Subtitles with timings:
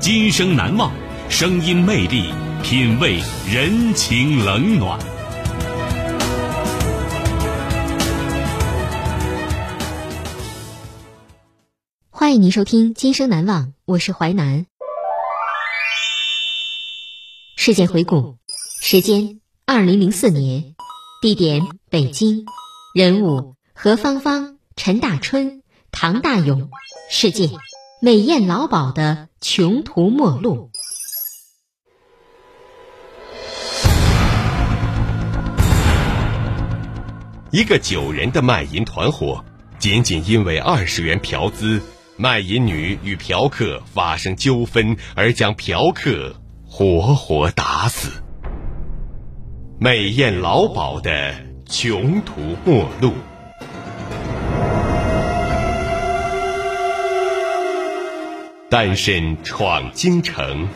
[0.00, 0.90] 今生难忘，
[1.28, 4.98] 声音魅力，品味人情冷暖。
[12.08, 14.64] 欢迎您收听《今生难忘》，我是淮南。
[17.56, 18.38] 事件回顾：
[18.80, 20.76] 时间二零零四年，
[21.20, 22.46] 地点北京，
[22.94, 25.62] 人物何芳芳、陈大春、
[25.92, 26.70] 唐大勇，
[27.10, 27.50] 事件
[28.02, 30.70] 美艳老鸨的穷途末路。
[37.50, 39.44] 一个九人的卖淫团伙，
[39.78, 41.82] 仅仅因为二十元嫖资。
[42.16, 48.22] 卖淫女与嫖客发生纠纷，而将嫖客活活打死。
[49.78, 51.34] 美艳老鸨的
[51.66, 53.12] 穷途末路。
[58.70, 60.68] 单身闯京城。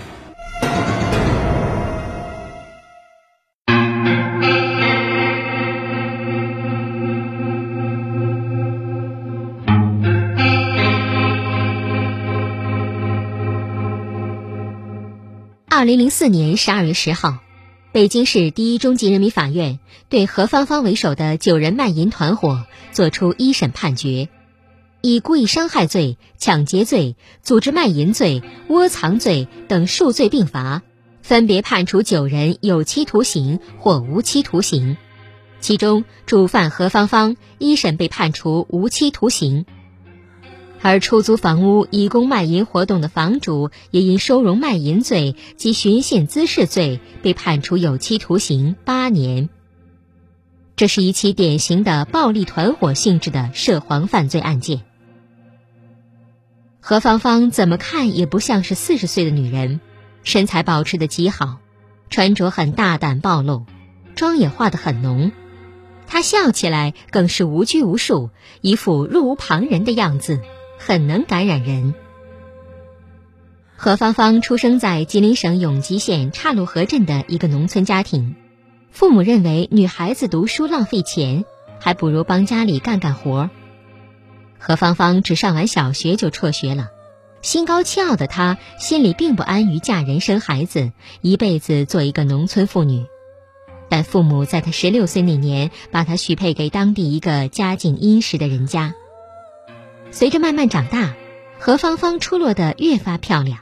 [15.68, 17.38] 二零零四年十二月十号，
[17.92, 24.28] 北京市第一中级人民法院对何芳芳为首的九人卖淫团伙作出一审判决，
[25.06, 30.80] 以故意伤害罪、抢劫罪、组织卖淫罪、窝藏罪等数罪并罚，
[31.20, 34.96] 分别判处九人有期徒刑或无期徒刑。
[35.60, 39.66] 其中，主犯何芳芳一审被判处无期徒刑。
[40.80, 49.50] 而出租房屋以供卖淫活动的房主，也因收容卖淫罪及寻衅滋事罪，被判处有期徒刑八年。
[50.76, 54.80] 这是一起典型的暴力团伙性质的涉黄犯罪案件。
[56.86, 59.80] 何芳芳怎么看也不像是四十岁的女人，
[60.22, 61.56] 身材保持的极好，
[62.10, 63.64] 穿着很大胆暴露，
[64.14, 65.32] 妆也化得很浓。
[66.06, 68.28] 她笑起来更是无拘无束，
[68.60, 70.40] 一副若无旁人的样子。
[70.76, 71.94] 很能感染人。
[73.76, 78.34] 何芳芳出生在吉林省永吉县岔路河镇的一个农村家庭，
[78.90, 81.46] 父母认为女孩子读书浪费钱，
[81.80, 83.48] 还不如帮家里干干活。
[84.58, 86.88] 何芳芳只上完小学就辍学了，
[87.42, 93.04] 心高气傲的她心里并不安于嫁人生孩子，一辈子做一个农村妇女。
[93.90, 98.94] 但父母在她十六岁那年，把她许配给当地一个家境殷实的人家。
[100.10, 101.14] 随着慢慢长大，
[101.58, 103.58] 何芳芳出落得越发漂亮。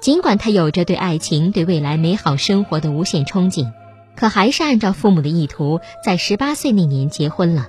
[0.00, 3.70] 尽管她有着对爱情、对未来美好生活的无限憧憬，
[4.16, 7.68] 可还是按照父母的意图，在十八岁那年结婚了。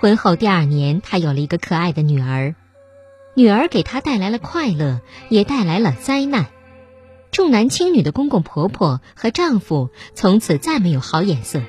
[0.00, 2.54] 婚后第二年，她有了一个可爱的女儿。
[3.34, 6.46] 女儿给她带来了快乐，也带来了灾难。
[7.32, 11.62] 重男轻女的公公婆婆和丈夫从此再没有好眼色，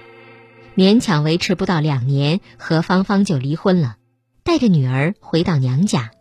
[0.75, 3.95] 勉强维持不到两年，何芳芳就离婚了。
[4.43, 6.11] 带着女儿回到娘家。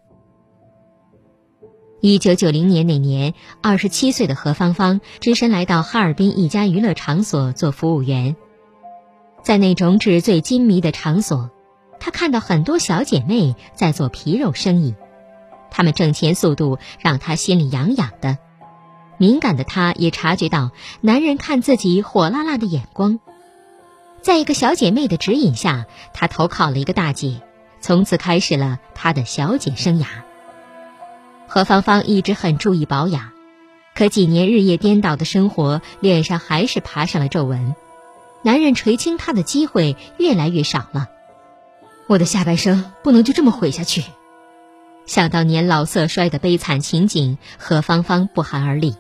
[2.01, 8.35] 一九九零年那年，二十七岁的何芳芳只身来到哈尔滨一家娱乐场所做服务员。
[9.43, 11.51] 在那种纸醉金迷的场所，
[12.01, 14.95] 她看到很多小姐妹在做皮肉生意，
[15.71, 18.39] 她们挣钱速度让她心里痒痒的。
[19.17, 23.19] 敏感的她也察觉到男人看自己火辣辣的眼光。
[24.23, 27.41] 在一个小姐妹的指引下，她投靠了一个大姐。
[27.81, 30.07] 从此开始了她的小姐生涯。
[31.47, 33.31] 何芳芳一直很注意保养，
[33.95, 37.77] 可几年日夜颠倒的生活，脸上还是爬上了皱纹。
[38.43, 41.09] 男人垂青她的机会越来越少了。
[42.09, 44.03] 我的下半生不能就这么毁下去。
[45.05, 48.97] 想到年老色衰的悲惨情景，何芳芳不寒而栗。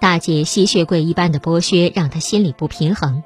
[0.00, 3.24] 大姐吸血鬼一般的剥削，让她心里不平衡。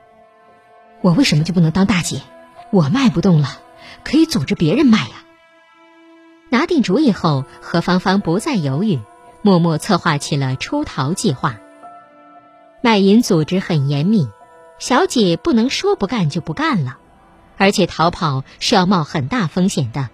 [1.02, 2.22] 我为什么就不能当大姐？
[2.70, 3.60] 我卖不动了，
[4.04, 5.24] 可以组织别人卖呀。
[6.48, 9.00] 拿定主意后，何芳芳不再犹豫，
[9.42, 11.58] 默默策划起了出逃计划。
[12.80, 14.28] 卖淫组织很严密，
[14.78, 16.98] 小姐不能说不干就不干了，
[17.58, 20.08] 而且逃跑是要冒很大风险的。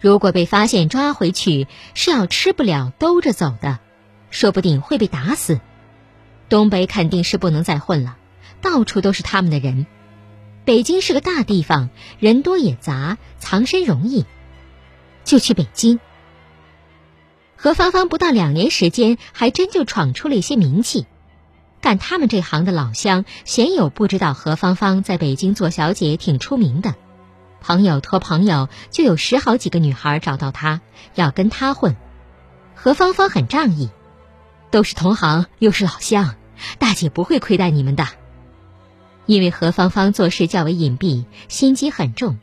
[0.00, 3.78] 如果被发现抓回去，是要吃不了兜着走的，
[4.30, 5.60] 说不定会被打死。
[6.48, 8.16] 东北肯定是不能再混了，
[8.60, 9.86] 到处都是他们的人。
[10.64, 14.24] 北京是个大地方，人多也杂，藏身容易，
[15.24, 16.00] 就去北京。
[17.56, 21.06] 何芳芳不到两年时间，还真就闯出了一些名气。
[21.82, 26.94] 干他们这行的老乡，鲜有不知道何芳芳在北京做小姐挺出名的。
[27.60, 30.80] 朋友托朋友，就有十好几个女孩找到她，
[31.16, 31.96] 要跟她混。
[32.76, 33.90] 何芳芳很仗义，
[34.70, 36.36] 都是同行，又是老乡。
[36.78, 38.06] 大姐不会亏待你们的，
[39.26, 42.38] 因为何芳芳做事较为隐蔽，心机很重，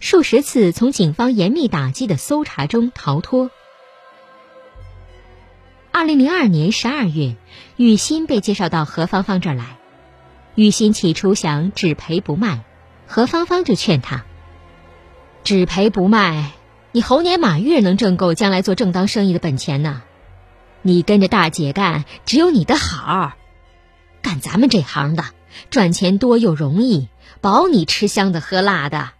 [0.00, 3.50] 数十次从警方严密打击的搜查中逃脱。
[5.98, 7.34] 二零零二年十二月，
[7.76, 9.78] 雨欣被介绍到何芳芳这儿来。
[10.54, 12.62] 雨欣起初想只赔不卖，
[13.08, 14.24] 何芳芳就劝他
[15.42, 16.52] ：“只赔不卖，
[16.92, 20.02] 你猴年马月能挣够将来做正当生意的本钱呢？
[20.82, 23.32] 你跟着大姐干，只有你的好。”
[24.22, 25.24] 干咱们这行的，
[25.68, 27.08] 赚钱多又容易，
[27.40, 29.10] 保你吃香的喝辣的。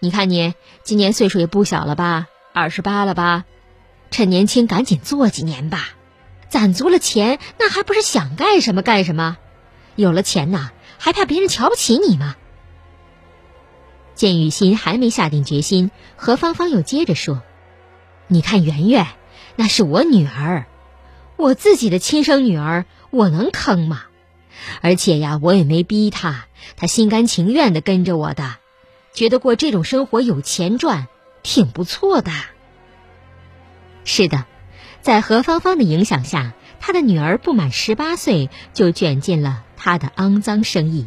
[0.00, 3.44] 你看你今年岁数也不小了吧，二十八了吧？
[4.12, 5.88] 趁年轻赶紧做几年吧，
[6.48, 9.38] 攒足了钱，那还不是想干什么干什么？
[9.96, 12.36] 有了钱呐，还怕别人瞧不起你吗？
[14.14, 17.42] 见雨欣还没下定决心，何芳芳又接着说
[18.28, 19.06] ：“你看圆圆，
[19.56, 20.66] 那是我女儿，
[21.36, 24.04] 我自己的亲生女儿，我能坑吗？”
[24.82, 26.44] 而且呀，我也没逼她，
[26.76, 28.56] 她心甘情愿的跟着我的，
[29.14, 31.08] 觉得过这种生活有钱赚，
[31.42, 32.30] 挺不错的。
[34.04, 34.44] 是的，
[35.00, 41.06] 在何芳芳的影响下，她的女儿不满十八岁就卷进了她的肮脏生意。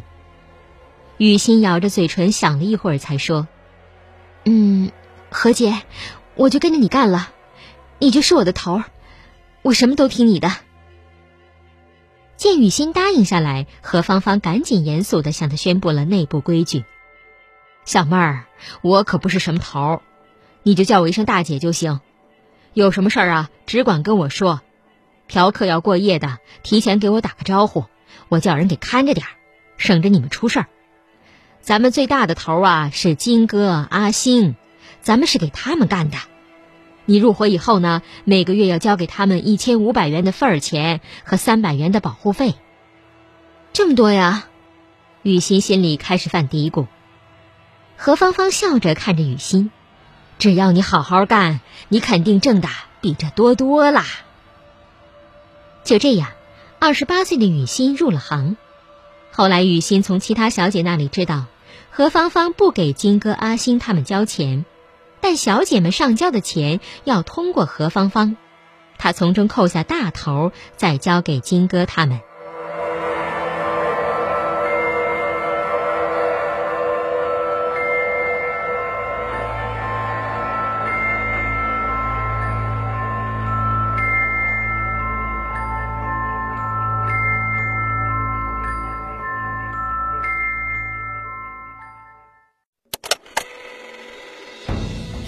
[1.18, 3.48] 雨欣咬着嘴唇想了一会儿，才说
[4.44, 4.90] ：“嗯，
[5.30, 5.82] 何姐，
[6.34, 7.30] 我就跟着你干了，
[7.98, 8.84] 你就是我的头儿，
[9.62, 10.52] 我什么都听你的。”
[12.36, 16.84] 见雨欣答应下来，何芳芳赶紧严肃的向她宣布了内部规矩
[17.86, 18.44] ：“小妹儿，
[18.82, 20.00] 我可不是什么头儿，
[20.62, 22.00] 你就叫我一声大姐就行。
[22.76, 24.60] 有什么事儿啊，只管跟我说。
[25.28, 27.86] 嫖客要过夜的，提前给我打个招呼，
[28.28, 29.30] 我叫人给看着点儿，
[29.78, 30.66] 省着你们出事儿。
[31.62, 34.56] 咱们最大的头啊是金哥、阿星，
[35.00, 36.18] 咱们是给他们干的。”
[37.06, 42.56] 你入伙以后呢，每个月要交给他们一千五百元的份儿钱和三百元的保护费。
[43.72, 44.48] 这么多呀，
[45.22, 46.86] 雨欣心里开始犯嘀咕。
[47.96, 49.70] 何芳芳笑着看着雨欣，
[50.38, 52.68] 只要你好好干，你肯定挣的
[53.00, 54.04] 比这多多啦。
[55.82, 56.28] 就这样，
[56.78, 58.56] 二十八岁的雨欣入了行。
[59.32, 61.44] 后来，雨欣从其他小姐那里知道，
[61.90, 64.64] 何芳芳不给金哥、阿星他们交钱。
[65.20, 68.36] 但小姐们上交的钱要通过何芳芳，
[68.98, 72.20] 她从中扣下大头，再交给金哥他们。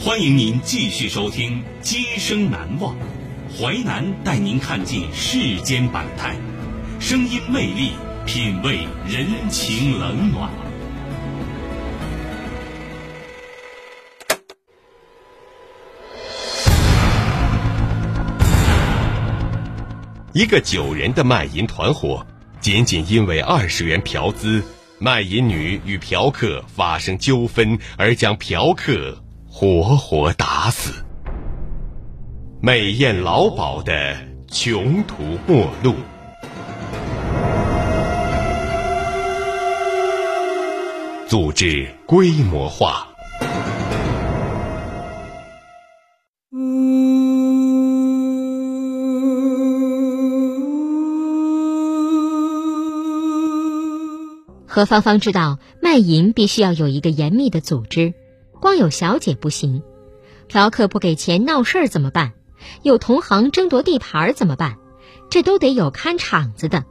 [0.08, 2.96] 欢迎您继续收听《今生难忘》，
[3.60, 6.34] 淮南带您看尽世间百态，
[6.98, 7.90] 声音魅力，
[8.24, 10.50] 品味人情冷暖。
[20.32, 22.26] 一个九人的卖淫团伙，
[22.62, 24.64] 仅仅因为二十元嫖资，
[24.98, 29.22] 卖淫女与嫖客发生纠纷，而将嫖客。
[29.60, 31.04] 活活打死，
[32.60, 35.16] 美艳老鸨的穷途
[35.48, 35.96] 末路。
[41.26, 43.08] 组织规模化。
[54.68, 58.14] 何芳芳知道，卖淫必须要有一个严密的组织。
[58.60, 59.82] 光有小姐不行，
[60.48, 62.32] 嫖客不给钱闹事儿怎么办？
[62.82, 64.78] 有同行争夺地盘怎么办？
[65.30, 66.84] 这都得有看场子的。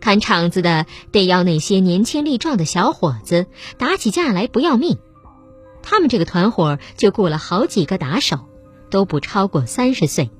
[0.00, 3.46] 看场子的得要那些年轻力壮的小伙子，
[3.78, 4.98] 打起架来不要命。
[5.82, 8.48] 他们这个团伙就雇了好几个打手，
[8.90, 10.30] 都不超过三十岁。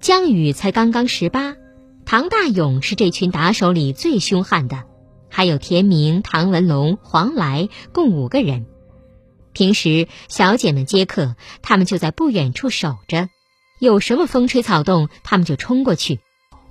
[0.00, 1.56] 江宇才刚刚十八，
[2.04, 4.82] 唐大勇是这群打手里最凶悍的，
[5.28, 8.66] 还有田明、唐文龙、黄来，共五个人。
[9.54, 13.30] 平时小姐们接客，他们就在不远处守着，
[13.78, 16.20] 有什么风吹草动，他们就冲过去。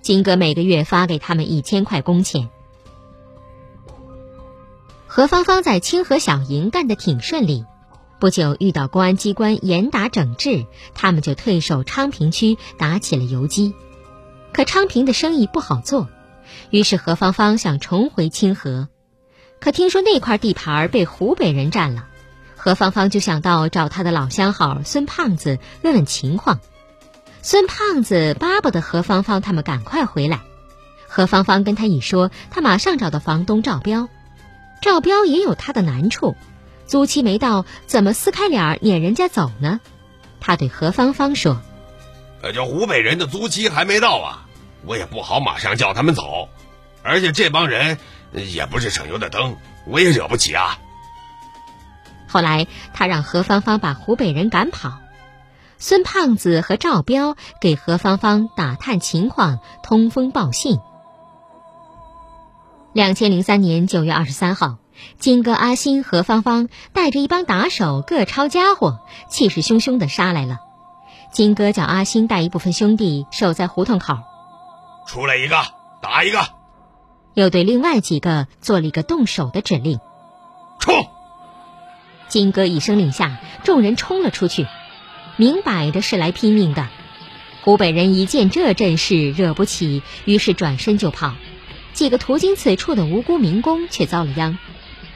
[0.02, 2.50] 金哥每个月发给他们一千块工钱。
[5.08, 7.66] 何芳芳在清河小营干得挺顺利，
[8.20, 13.74] 不久遇到公安机关严打整治，他们就退守昌平区，打起了游击。
[14.52, 16.10] 可昌平的生意不好做，
[16.70, 18.90] 于是何芳芳想重回清河，
[19.62, 22.08] 可听说那块地盘被湖北人占了，
[22.64, 26.62] 何芳芳就想到找他的老相好孙胖子问问情况。
[27.42, 30.40] 孙胖子巴不得何芳芳他们赶快回来。
[31.10, 34.08] 何芳芳跟他一说，他马上找到房东赵彪。
[34.82, 36.38] 赵彪也有他的难处，
[36.88, 39.82] 租期没到，怎么撕开脸撵人家走呢？
[40.40, 41.62] 他对何芳芳说
[42.42, 44.46] ：“呃，这湖北人的租期还没到啊，
[44.86, 46.48] 我也不好马上叫他们走，
[47.04, 47.98] 而且这帮人
[48.32, 50.80] 也不是省油的灯，我也惹不起啊。”
[52.34, 54.94] 后来他让何芳芳把湖北人赶跑。
[55.78, 60.80] 孙胖子和赵彪给何芳芳打探情况，通风报信。
[62.92, 64.78] 两千零三年九月二十三号，
[65.20, 68.98] 金哥阿新、何芳芳带着一帮打手，各抄家伙，
[69.30, 70.58] 气势汹汹的杀来了。
[71.32, 74.18] 金哥叫阿新带一部分兄弟守在胡同口，
[75.06, 75.58] 出来一个
[76.02, 76.40] 打一个，
[77.36, 80.00] 又对另外几个做了一个动手的指令，
[80.80, 80.96] 冲！
[82.34, 84.66] 金哥一声令下，众人冲了出去。
[85.38, 86.88] 明摆着是来拼命的，
[87.62, 91.36] 湖北人一见这阵势，惹不起，于是转身就跑。
[91.94, 94.58] 几个途经此处的无辜民工却遭了殃。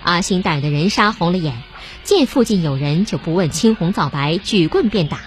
[0.03, 1.55] 阿星带的人杀红了眼，
[2.03, 5.21] 见附近有人就不问青红皂白，举棍便打。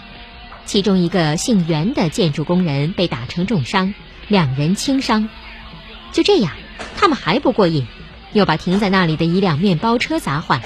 [0.67, 3.95] 其中一个姓袁的建筑工人被打成重伤，
[4.29, 5.29] 两人轻伤。
[6.13, 6.53] 就这样，
[6.97, 7.89] 他们还不过瘾，
[8.33, 10.63] 又把停在那里的一辆面包车砸坏。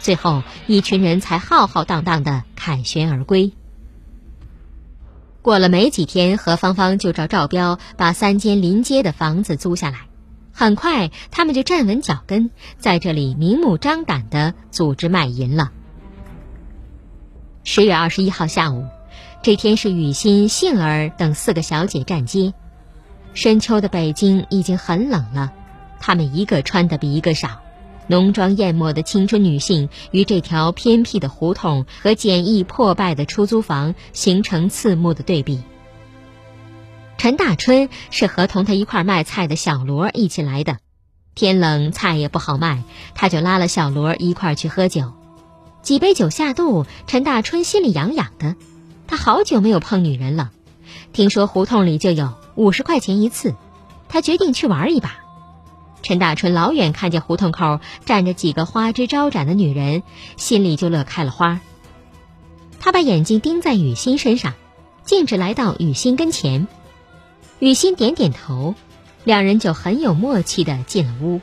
[0.00, 3.52] 最后，一群人才浩浩荡荡的凯旋而归。
[5.42, 10.00] 过了没几天，何芳芳就找赵彪把三间临街的房子租下来。
[10.52, 15.70] 很快，他们就站稳脚跟，在这里明目张胆的组织卖淫了。
[17.64, 18.86] 十月二十一号下午，
[19.42, 22.54] 这天是雨欣、杏儿等四个小姐站街。
[23.34, 25.52] 深秋的北京已经很冷了，
[26.00, 27.60] 她们一个穿的比一个少。
[28.08, 35.62] 浓妆艳抹的青春女性与这条偏僻的胡同和简易破败的出租房形成刺目的对比。
[37.18, 40.78] 陈大春是和同他一块卖菜的小罗一起来的，
[41.34, 42.82] 天冷菜也不好卖，
[43.14, 45.12] 他就拉了小罗一块去喝酒。
[45.82, 48.56] 几杯酒下肚，陈大春心里痒痒的，
[49.06, 50.50] 他好久没有碰女人了，
[51.12, 53.54] 听说胡同里就有五十块钱一次，
[54.08, 55.27] 他决定去玩一把。
[56.02, 60.02] 陈大春老远看见胡同口站着几个花枝招展的女人，
[60.36, 61.60] 心里就乐开了花。
[62.80, 64.54] 他把眼睛盯在雨欣身上，
[65.04, 66.66] 径直来到雨欣跟前。
[67.58, 68.74] 雨欣点点头，
[69.24, 71.40] 两人就很有默契的进了屋。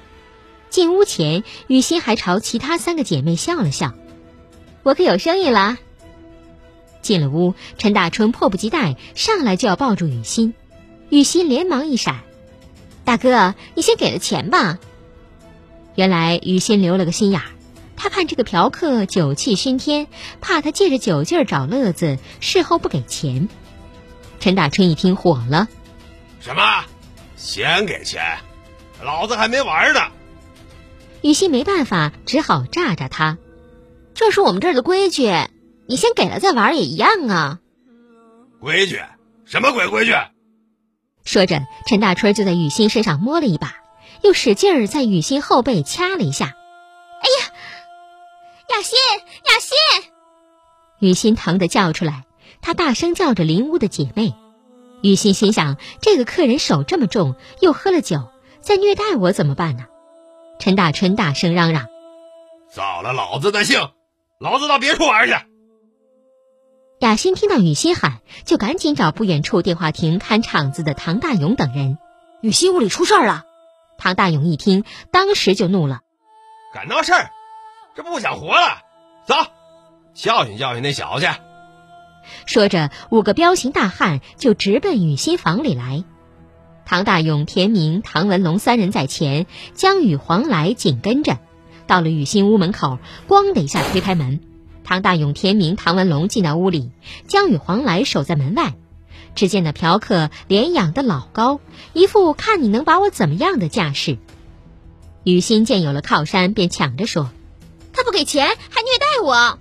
[0.69, 3.93] 进屋前，雨欣还朝其他三个姐妹笑了笑
[4.81, 5.77] ：“我可有生意了。”
[7.03, 10.53] 进了屋，陈大春迫不及待上来就要抱住雨欣，
[11.09, 12.23] 雨欣连忙一闪。
[13.05, 14.79] 大哥，你先给了钱吧。
[15.93, 17.45] 原来于心留了个心眼儿，
[17.95, 20.07] 他看这个嫖客酒气熏天，
[20.41, 23.47] 怕他借着酒劲儿找乐子，事后不给钱。
[24.39, 25.69] 陈大春一听火了
[26.41, 26.83] ：“什么？
[27.37, 28.21] 先给钱？
[29.03, 30.01] 老子还没玩呢！”
[31.21, 33.37] 于心没办法，只好诈诈他
[34.13, 35.31] ：“这是我们这儿的规矩，
[35.87, 37.59] 你先给了再玩也一样啊。”
[38.59, 38.99] 规矩？
[39.45, 40.13] 什么鬼规矩？
[41.25, 43.75] 说着，陈大春就在雨欣身上摸了一把，
[44.21, 46.45] 又使劲儿在雨欣后背掐了一下。
[46.45, 47.53] 哎呀，
[48.69, 48.97] 雅欣，
[49.45, 50.11] 雅欣！
[50.99, 52.23] 雨欣疼得叫出来，
[52.61, 54.35] 她大声叫着邻屋的姐妹。
[55.01, 58.29] 雨欣心想：这个客人手这么重，又喝了酒，
[58.61, 59.85] 再虐待我怎么办呢？
[60.59, 61.87] 陈大春大声嚷嚷
[62.71, 63.89] ：“扫了老子的兴，
[64.39, 65.35] 老子到别处玩去！”
[66.99, 71.97] 雅欣听到雨欣喊，就赶紧找不远处电话亭看场子的唐大勇等人。
[72.41, 73.43] 雨欣屋里出事儿了。
[73.97, 76.01] 唐大勇一听，当时就怒了
[76.73, 77.31] ：“敢闹事儿，
[77.95, 78.79] 这不想活了！
[79.25, 79.35] 走，
[80.13, 81.31] 教训教训那小子去！”
[82.47, 86.05] 说着，五个彪形大汉就直奔雨欣房里来。
[86.85, 91.39] 唐大勇、田明、唐文龙三人在前，江宇、黄来紧跟着。
[91.87, 94.39] 到了雨欣屋门口，咣的一下推开门，
[94.85, 96.91] 唐大勇、田明、唐文龙进到屋里，
[97.27, 98.75] 江雨、黄来守在门外。
[99.33, 101.59] 只见那嫖客脸仰得老高，
[101.91, 104.17] 一副看你能把我怎么样的架势。
[105.23, 107.31] 雨欣见有了靠山，便抢着说
[107.91, 109.59] ：“他不给钱，还虐待我。”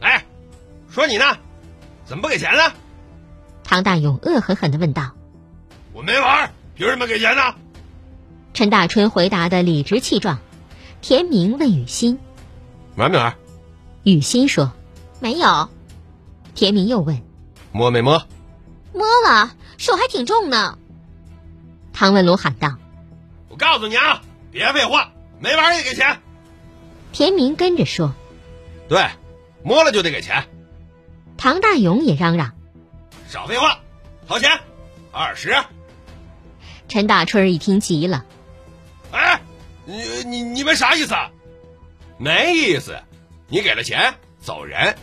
[0.00, 0.26] 哎，
[0.90, 1.38] 说你呢，
[2.04, 2.74] 怎么不给钱呢？
[3.62, 5.12] 唐大勇恶狠狠地问道
[5.94, 7.54] ：“我没玩，凭什么给钱呢？”
[8.52, 10.40] 陈大春回答的理直气壮。
[11.00, 12.18] 田明问雨欣
[12.96, 13.34] ：“玩没玩？”
[14.04, 14.72] 雨欣说
[15.20, 15.68] ：“没有。”
[16.54, 17.22] 田明又问
[17.72, 18.26] ：“摸没摸？”
[18.92, 20.78] 摸了，手还挺重呢。
[21.92, 22.76] 唐文龙喊道
[23.48, 26.20] ：“我告诉你啊，别废话，没玩也得给钱。”
[27.12, 28.14] 田明跟着说
[28.88, 29.06] ：“对，
[29.62, 30.44] 摸了就得给钱。”
[31.38, 32.52] 唐大勇也嚷嚷
[33.28, 33.80] ：“少废话，
[34.26, 34.60] 掏钱，
[35.10, 35.56] 二十。”
[36.88, 38.24] 陈大春一听急了
[39.12, 39.40] ：“哎，
[39.86, 41.14] 你你你们啥意思？
[42.18, 43.00] 没意思，
[43.52, 44.96] 你给了钱走人，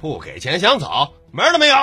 [0.00, 1.74] 不给钱想走门都没有。”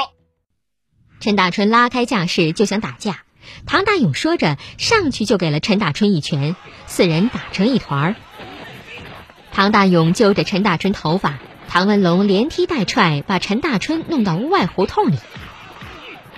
[1.19, 3.23] 陈大春拉开架势就想打架，
[3.65, 6.55] 唐大勇说着上去就给了陈大春一拳，
[6.87, 8.15] 四人打成一团儿。
[9.51, 15.17] 唐大勇揪着陈大春头发，唐文龙连踢带踹把陈大春弄到屋外胡同里。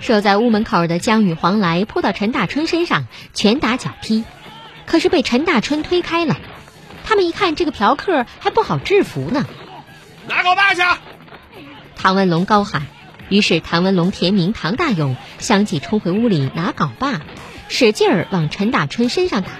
[0.00, 4.24] 守在屋门口的江雨、黄来扑到陈大春身上，拳打脚踢，
[4.86, 6.36] 可是被陈大春推开了。
[7.04, 9.46] 他们一看这个嫖客还不好制服呢，
[10.28, 10.82] 拿镐把去！
[11.96, 12.86] 唐文龙高喊。
[13.30, 17.20] 于是，唐文龙、田明、唐大勇相继冲回屋里拿镐把，
[17.68, 19.50] 使劲儿往陈大春身上打。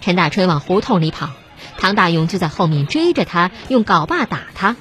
[0.00, 1.30] 陈大春往胡同里跑，
[1.76, 4.76] 唐大勇就在后面追着他，用镐把打他。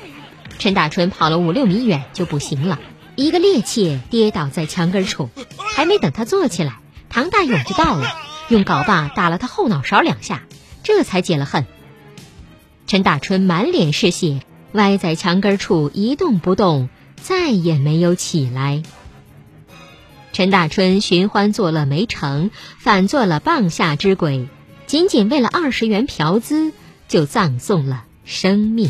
[0.57, 2.79] 陈大春跑了五六米远就不行了，
[3.15, 5.29] 一个趔趄跌倒在墙根处，
[5.75, 6.79] 还没等他坐起来，
[7.09, 8.07] 唐大勇就到了，
[8.47, 10.43] 用镐把打了他后脑勺两下，
[10.83, 11.65] 这才解了恨。
[12.87, 14.39] 陈大春满脸是血，
[14.73, 16.89] 歪在墙根处一动不动。
[17.21, 18.81] 再也没有起来。
[20.31, 24.47] 陈大春寻欢作乐没成，反做了棒下之鬼，
[24.87, 26.71] 仅仅为了二十元嫖资，
[27.09, 28.89] 就葬送了生命。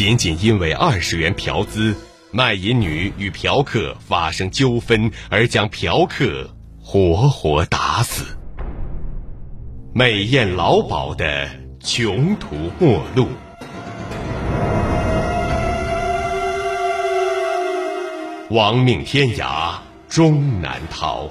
[0.00, 1.94] 仅仅因为二十元嫖资，
[2.32, 6.48] 卖淫女与嫖客发生纠纷，而将嫖客
[6.82, 8.24] 活活打死。
[9.92, 13.28] 美艳老鸨的穷途末路，
[18.48, 19.74] 亡命天涯
[20.08, 21.28] 终难逃。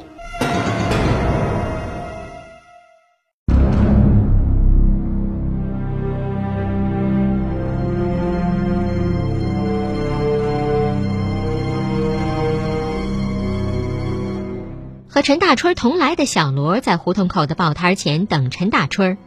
[15.19, 19.17] 和陈大春同来的小罗在胡同口的报摊前等陈大春。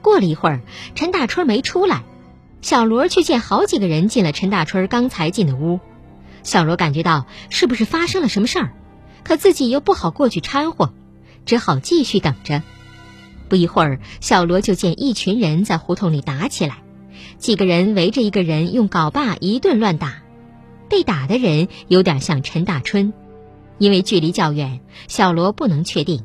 [0.00, 0.60] 过了一会儿，
[0.94, 2.04] 陈大春没出来，
[2.62, 5.80] 小罗却见好几个人进了陈大春刚才进的屋。
[6.44, 8.70] 小罗感觉到是不是发生了什么事儿，
[9.24, 10.94] 可自己又不好过去掺和，
[11.44, 12.62] 只好继续等着。
[13.48, 16.76] 不一会儿，小罗就见一群人在胡同里打起来，
[17.38, 20.22] 几个人围着一个人用镐把一顿乱打，
[20.88, 23.12] 被打的人有点像陈大春。
[23.80, 26.22] 因为距离较远，小罗不能确定。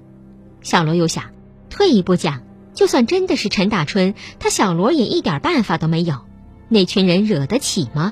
[0.62, 1.32] 小罗又想，
[1.70, 6.26] 退一步讲，就算真的是陈大春，他小罗也一点办法都没有。
[6.68, 8.12] 那群人惹得起吗？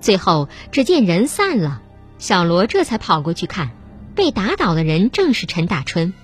[0.00, 1.82] 最后，只见人散了，
[2.18, 3.72] 小罗这才跑过去看，
[4.14, 6.14] 被打倒的人正是陈大春。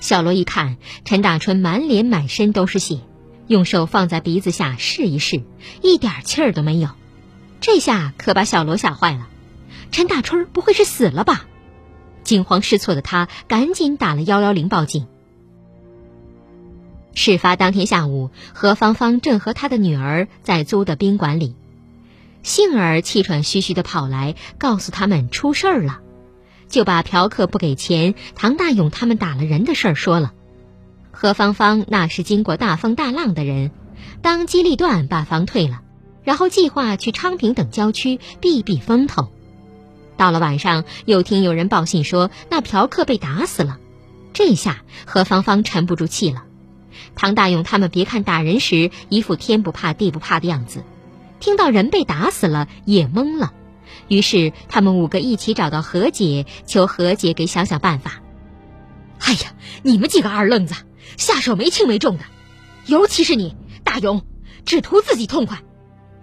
[0.00, 2.98] 小罗一看，陈大春满脸满身都是血，
[3.46, 5.44] 用手放在鼻子下试一试，
[5.82, 6.88] 一点气儿都没有。
[7.60, 9.28] 这下可把小罗吓坏了。
[9.92, 11.46] 陈大春不会是死了吧？
[12.24, 15.06] 惊慌失措的他赶紧打了幺幺零报警。
[17.14, 21.54] 事发当天下午，何芳芳正和她的女儿在租的宾馆里，
[22.42, 26.00] 杏儿气喘吁吁的跑来，告诉他们出事儿了，
[26.68, 30.32] 就把嫖客不给钱、唐大勇他们打了人的事儿说了。
[31.10, 33.72] 何芳芳那是经过大风大浪的人，
[34.22, 35.82] 当机立断把房退了，
[36.22, 39.28] 然后计划去昌平等郊区避避风头。
[40.22, 43.80] 到了晚上，又听有人报信说那嫖客被打死了，
[44.32, 46.44] 这下何芳芳沉不住气了。
[47.16, 50.84] 唐大勇他们别看打人时一副天不怕地不怕的样子，
[51.40, 53.52] 听到人被打死了也懵了。
[54.06, 58.20] 于是他们五个一起找到何姐，求何姐给想想办法。
[59.18, 60.76] 哎呀，你们几个二愣子！
[61.16, 62.22] 下手没轻没重的，
[62.86, 64.22] 尤其是你大勇，
[64.64, 65.62] 只图自己痛快，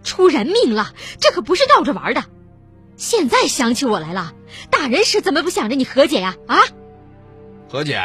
[0.05, 2.23] 出人命了，这可不是闹着玩的。
[2.99, 4.33] 现在想起我来了，
[4.69, 6.35] 打人时怎么不想着你何姐呀？
[6.47, 6.57] 啊，
[7.69, 7.97] 何姐，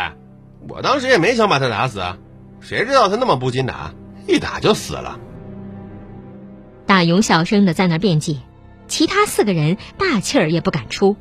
[0.69, 2.01] 我当时也没想把他打死，
[2.61, 3.93] 谁知道他那么不经打，
[4.29, 5.19] 一打就死了。
[6.87, 8.37] 大勇小声的在那辩解，
[8.87, 11.17] 其他四个人大气儿也不敢出。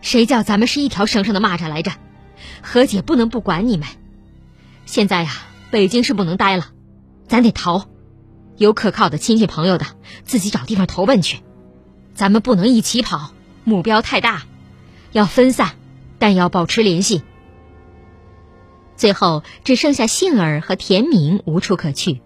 [0.00, 1.92] 谁叫咱们是一条绳上的蚂蚱来着？
[2.60, 3.86] 何姐不能不管你们。
[4.84, 5.30] 现在呀，
[5.70, 6.72] 北京是不能待了，
[7.28, 7.86] 咱得逃。
[8.56, 9.86] 有可靠的亲戚朋友的，
[10.24, 11.38] 自己找地方投奔去。
[12.14, 13.32] 咱们不能一起跑，
[13.64, 14.44] 目标太大，
[15.12, 15.72] 要分散，
[16.18, 17.22] 但要保持联系。
[18.96, 22.20] 最后只剩下杏儿和田明无处可去，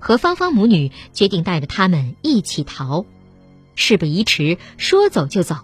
[0.00, 3.06] 何芳芳母女决定带着他们一起逃。
[3.74, 5.56] 事不宜迟，说走就走。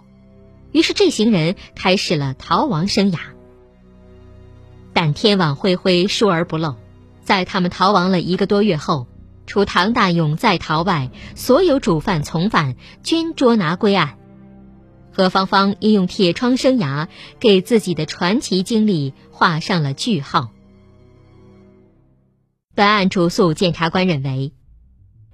[0.71, 3.19] 于是这行人开始了逃亡生涯。
[4.93, 6.77] 但天网恢恢，疏而不漏。
[7.23, 9.07] 在他们逃亡了一个多月后，
[9.49, 14.19] 除唐大勇在逃外，所有主犯从犯均捉拿归案。
[15.11, 17.09] 何芳芳也用铁窗生涯
[17.41, 20.51] 给自己的传奇经历画上了句号。
[22.75, 24.53] 本案主诉检察官认为，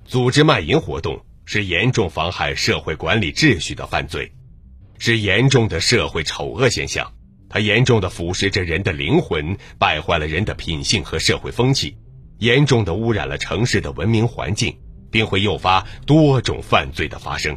[0.07, 4.33] 组织卖淫活动是严重妨害社会管理秩序的犯罪，
[4.98, 7.12] 是严重的社会丑恶现象。
[7.50, 11.96] 它严重的腐蚀着人的灵魂，败坏了人的品性和社会风气，
[12.38, 14.77] 严重的污染了城市的文明环境，
[15.11, 17.57] 并会诱发多种犯罪的发生。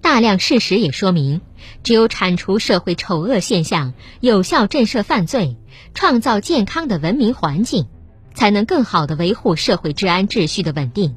[0.00, 1.40] 大量事实也说明，
[1.82, 5.56] 只有铲除社会丑恶现象，有效震慑犯罪，
[5.94, 7.86] 创造健康的文明环境，
[8.34, 11.16] 才能更好的维护社会治安秩序的稳定。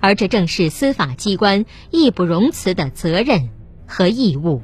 [0.00, 3.48] 而这正是司法机关义不容辞的责任
[3.86, 4.62] 和义务。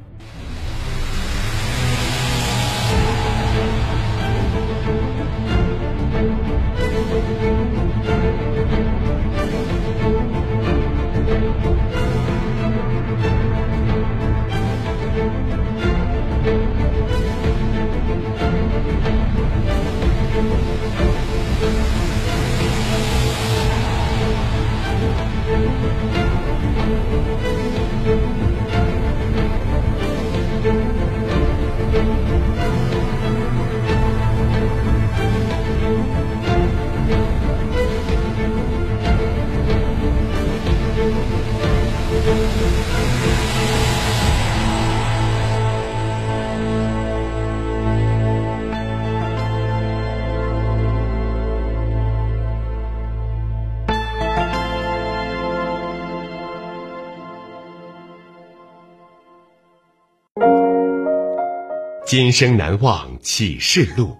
[62.15, 64.15] 今生难忘启示录，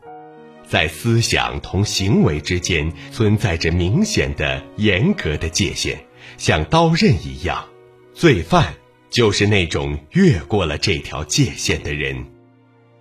[0.67, 6.03] 在思想同行为之间存在着明显的、严格的界限，
[6.39, 7.69] 像刀刃一样。
[8.15, 8.73] 罪犯
[9.12, 12.25] 就是那种越过了这条界限的人。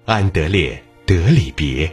[0.05, 1.91] 安德烈·德里别。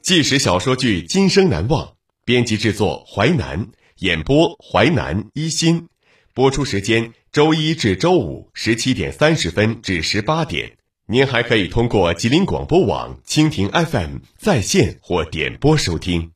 [0.00, 1.86] 纪实小说剧《今生难忘》，
[2.24, 3.68] 编辑制作：淮南。
[4.02, 5.86] 演播：淮南一新，
[6.34, 10.72] 播出时间周一至周五十七点三十分至十八点。
[11.06, 16.32] 您还可以通过吉林广播网、蜻蜓 FM 在线或点播收听。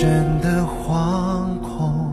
[0.00, 2.08] 真的惶恐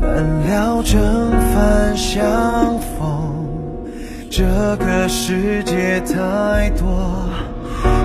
[0.00, 2.96] 难料正反相逢。
[4.30, 4.44] 这
[4.76, 6.86] 个世界太多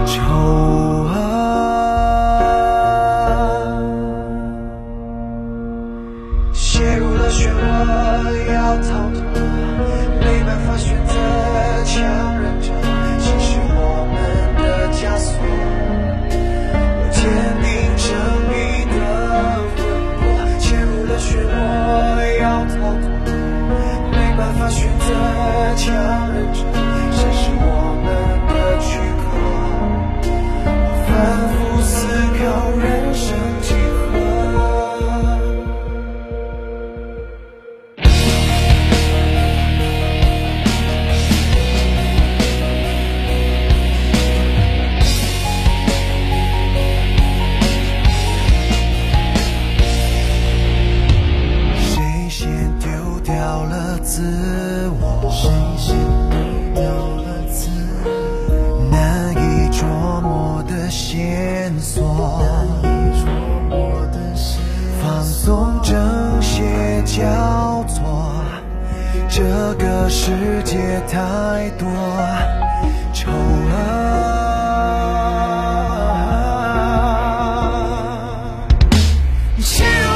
[0.07, 0.80] 愁
[25.75, 26.90] 强忍着
[79.61, 80.10] You